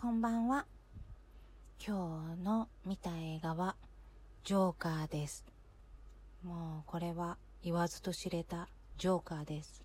[0.00, 0.64] こんばんは。
[1.86, 3.76] 今日の見た映画は、
[4.44, 5.44] ジョーカーです。
[6.42, 9.84] もうこれは言わずと知れたジョーカーです。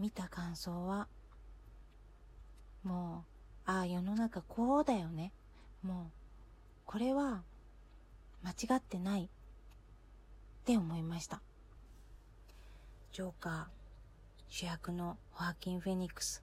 [0.00, 1.06] 見た感想は、
[2.82, 3.24] も
[3.68, 5.30] う、ああ、世の中こうだよね。
[5.84, 6.10] もう、
[6.84, 7.44] これは
[8.42, 9.28] 間違ってないっ
[10.64, 11.40] て思いました。
[13.12, 13.64] ジョーカー、
[14.48, 16.42] 主役のホアキン・フェニックス。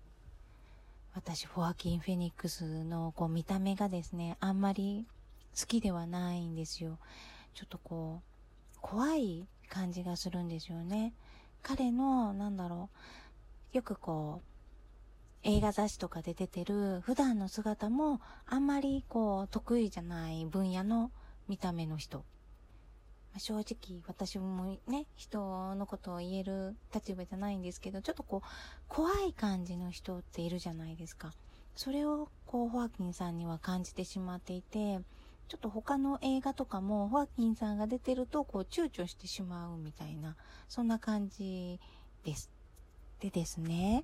[1.13, 5.07] 私、ホアキン・フェニックスのこう見た目がですね、あんまり
[5.59, 6.99] 好きではないんですよ。
[7.53, 8.21] ちょっとこ
[8.75, 11.13] う、怖い感じがするんですよね。
[11.63, 12.89] 彼の、なんだろ
[13.73, 14.49] う、よくこう、
[15.43, 21.11] 映画雑誌とかで出てる普段の姿もあんまりこう得意じゃない分野の
[21.47, 22.25] 見た目の人。
[23.39, 28.47] 正直私もね、人のことを言える立場じゃないんですけど、ちょっとこう、
[28.87, 31.33] 怖い感じの人っているじゃないですか。
[31.75, 34.99] それをこう、ホアキンさんには感じてしまっていて、
[35.47, 40.35] ちょっと他の映画とかも、ホアキンさんが出てると、こう、躊躇してしまうみたいな、
[40.67, 41.79] そんな感じ
[42.23, 42.51] です。
[43.19, 44.03] でですね、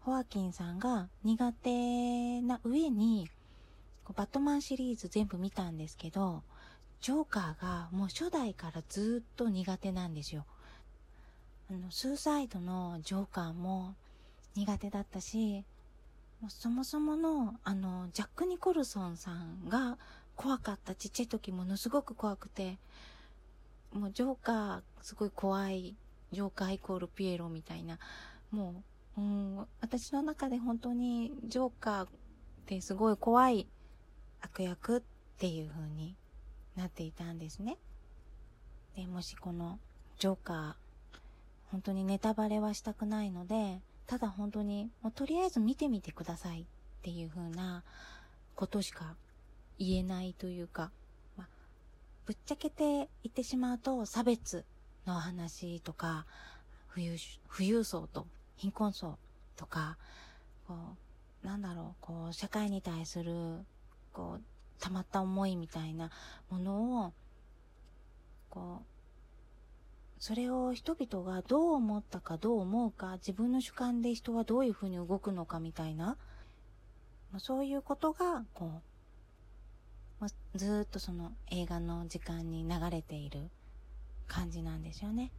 [0.00, 3.28] ホアキンさんが苦手な上に、
[4.16, 6.42] バットマンシリーズ全部見たんですけど、
[7.00, 10.44] ジョーカーがもう初代からずっと苦手なんですよ。
[11.70, 13.94] あの、スーサイドのジョーカーも
[14.54, 15.64] 苦手だったし、
[16.48, 19.98] そもそもの、あの、ジャック・ニコルソンさんが
[20.36, 20.94] 怖かった。
[20.94, 22.78] ちっちゃい時ものすごく怖くて、
[23.92, 25.96] もうジョーカーすごい怖い、
[26.32, 27.98] ジョーカーイコールピエロみたいな、
[28.50, 28.82] も
[29.16, 32.08] う、うん、私の中で本当にジョーカーっ
[32.66, 33.66] てすごい怖い
[34.40, 35.02] 悪役っ
[35.38, 36.14] ていう風に
[36.80, 37.76] なっていたんですね。
[38.96, 39.78] で、もしこの
[40.18, 40.74] ジョーカー、
[41.70, 46.64] 本当にネタバレはしたくないので、ただ本当に、もうとりあえず見てみてくださいっ
[47.02, 47.84] ていう風な
[48.56, 49.14] ことしか
[49.78, 50.90] 言えないというか、
[51.36, 51.46] ま
[52.26, 54.64] ぶっちゃけて言ってしまうと差別
[55.06, 56.26] の話とか、
[56.92, 57.16] 富裕、
[57.54, 58.26] 富裕層と
[58.56, 59.18] 貧困層
[59.56, 59.96] とか、
[60.66, 60.74] こ
[61.44, 63.64] う、なんだろう、こう、社会に対する、
[64.12, 64.42] こう、
[64.80, 66.10] 溜まった思いみたいな
[66.50, 67.12] ものを、
[68.48, 68.84] こう、
[70.18, 76.16] それを人々がどう思ったかどう思うか、自分の主観で人はどういうふうに動くのかみたいな、
[77.38, 78.82] そういうことが、こ
[80.20, 83.48] う、ずっとその映画の時間に流れている
[84.26, 85.32] 感じなんですよね。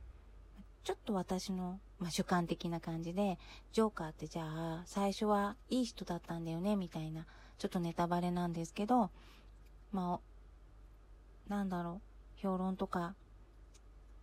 [0.83, 3.37] ちょっと私の、まあ、主観的な感じで、
[3.71, 7.27] ジョーカーってじゃあ、最初はいい人だったんだよね、みたいな、
[7.61, 9.11] ちょっとネタバレなんですけど、
[9.91, 10.19] ま
[11.47, 12.01] あ、なんだろ
[12.35, 13.13] う、評論とか、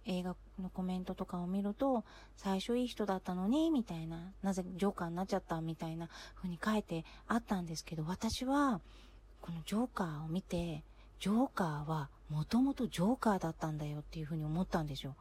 [0.06, 2.04] 映画のコメントとかを見ると、
[2.37, 8.81] 最初いい人だったのに、みたいな、なぜジョーカーになっちゃった、みたいな風に書いてあったんですけど、私は、
[9.41, 10.82] このジョーカーを見て、
[11.20, 15.15] ジョーカーはもともとジョーカーだったんだよっていう風に思ったんですよ。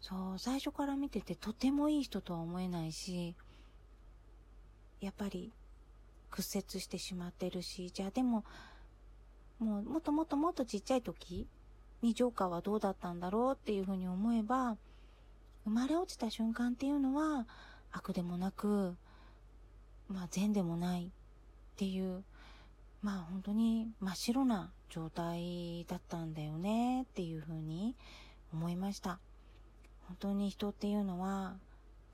[0.00, 3.36] そう、最初から見ててとてもいい人とは思えないし、
[5.02, 5.52] やっぱり
[6.32, 8.44] 屈折してしまってるし、じゃあでも、
[9.60, 11.46] もうもっともっともっとちっちゃい時
[12.00, 14.76] にジョーカーはどうだったんだろうっていうふうに思えば、
[15.64, 17.46] 生まれ落ちた瞬間っていうのは
[17.92, 18.96] 悪でもなく、
[20.08, 21.08] まあ善でもないっ
[21.76, 22.24] ていう、
[23.02, 27.94] まあ本当に真っ白な状態だったんだよねっていうふうに
[28.52, 29.20] 思いました。
[30.08, 31.54] 本当に人っていうのは、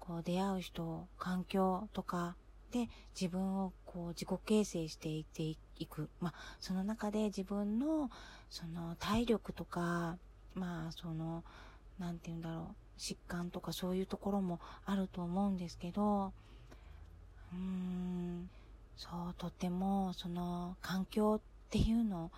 [0.01, 2.37] こう出会う人、環境とか
[2.71, 6.11] で自分をこう自己形成していっていく。
[6.21, 8.11] まあ、その中で自分の
[8.51, 10.19] その体力とか、
[10.55, 11.43] まあ、その、
[11.99, 16.33] なんて言うんだろう、疾患とかそういうところもあると思うんですけど、
[17.53, 18.51] うーん、
[18.97, 22.31] そう、とてもその環境っていうの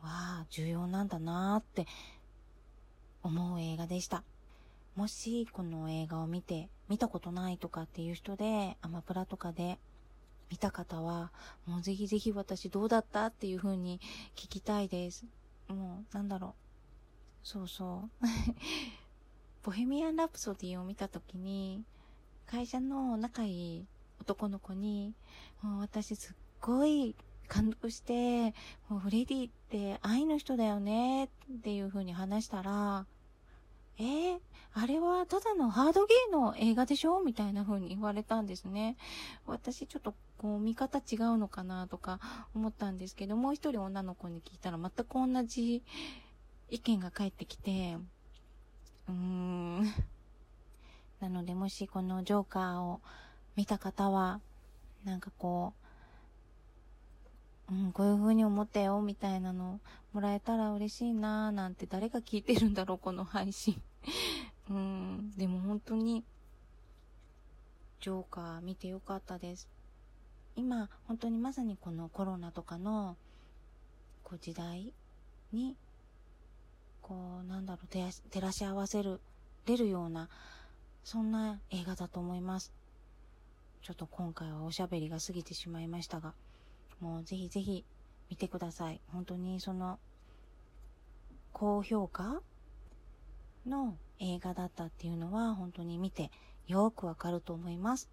[0.00, 1.86] は重要なんだなって
[3.24, 4.22] 思う映画でした。
[4.94, 9.78] もしこの映画を見て、見たことないとかっていう人で、アマプラとかで
[10.50, 11.32] 見た方は、
[11.66, 14.00] もうぜひぜひ私どうだったっていう風に
[14.36, 15.24] 聞きたいです。
[15.68, 17.46] もう、なんだろう。
[17.46, 18.26] そうそう。
[19.62, 21.84] ボヘミアン・ラプソディを見たときに、
[22.46, 23.86] 会社の仲いい
[24.20, 25.14] 男の子に、
[25.62, 27.14] もう私すっごい
[27.48, 28.54] 感動して、
[28.88, 31.28] もうフレディって愛の人だよねっ
[31.62, 33.06] ていう風に話したら、
[33.98, 34.38] えー、
[34.72, 38.96] あれはただのハードゲーの映画でしょみたいな風に言われたんですね。
[39.46, 40.14] 私ちょっと
[40.44, 42.20] こう見方違うのかなとか
[42.54, 45.82] 思ったんですけど、もう一人女の子に聞いたら全く同じ
[46.68, 47.96] 意見が返ってきて、
[49.08, 49.84] うーん。
[51.20, 53.00] なのでもしこのジョーカーを
[53.56, 54.42] 見た方は、
[55.06, 55.72] なんかこ
[57.70, 59.80] う、うん、こういう風に思ったよ、みたいなの
[60.12, 63.80] もらえたら嬉しいなーなんて誰が聞いてるんだろう、この配信。
[64.68, 66.22] うん、でも本当に、
[68.02, 69.73] ジョーカー見てよかったです。
[70.56, 73.16] 今、本当にまさにこのコロナとかの、
[74.22, 74.92] こう時代
[75.52, 75.76] に、
[77.02, 79.20] こう、なんだろう、照らし合わせる、
[79.66, 80.28] 出るような、
[81.02, 82.72] そんな映画だと思います。
[83.82, 86.34] ちょっと今回はおしゃべりが過ぎてしまいましたが、
[87.00, 87.84] もうぜひぜひ
[88.30, 89.00] 見てください。
[89.12, 89.98] 本当にその、
[91.52, 92.40] 高評価
[93.66, 96.30] の映画だったっていうのは本当に見て
[96.66, 98.08] よくわかると思います。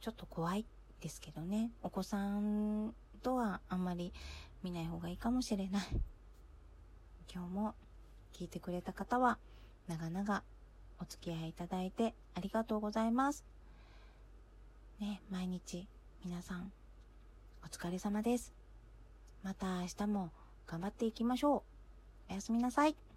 [0.00, 0.64] ちょっと怖い
[1.02, 1.70] ですけどね。
[1.82, 4.12] お子さんとはあんまり
[4.62, 5.86] 見ない方がいいかもしれない。
[7.32, 7.74] 今日も
[8.32, 9.38] 聞いてくれた方は
[9.88, 10.42] 長々
[11.00, 13.44] お付き合いいただいてありがとうございます。
[15.00, 15.88] ね、毎日
[16.24, 16.70] 皆さん
[17.64, 18.52] お疲れ様です。
[19.42, 20.30] また明日も
[20.68, 21.64] 頑張っていきましょ
[22.28, 22.32] う。
[22.32, 23.11] おやすみなさい。